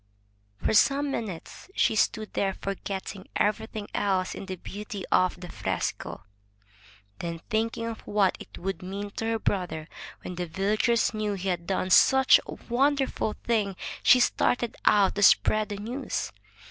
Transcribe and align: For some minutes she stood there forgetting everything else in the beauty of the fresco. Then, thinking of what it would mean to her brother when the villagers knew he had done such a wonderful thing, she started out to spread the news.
For 0.57 0.73
some 0.73 1.11
minutes 1.11 1.69
she 1.75 1.95
stood 1.95 2.33
there 2.33 2.55
forgetting 2.55 3.27
everything 3.35 3.87
else 3.93 4.33
in 4.33 4.47
the 4.47 4.55
beauty 4.55 5.05
of 5.11 5.39
the 5.39 5.47
fresco. 5.47 6.23
Then, 7.19 7.39
thinking 7.51 7.85
of 7.85 7.99
what 8.07 8.35
it 8.39 8.57
would 8.57 8.81
mean 8.81 9.11
to 9.17 9.25
her 9.25 9.37
brother 9.37 9.87
when 10.23 10.33
the 10.33 10.47
villagers 10.47 11.13
knew 11.13 11.33
he 11.35 11.49
had 11.49 11.67
done 11.67 11.91
such 11.91 12.39
a 12.47 12.53
wonderful 12.67 13.33
thing, 13.43 13.75
she 14.01 14.19
started 14.19 14.75
out 14.85 15.13
to 15.13 15.21
spread 15.21 15.69
the 15.69 15.77
news. 15.77 16.31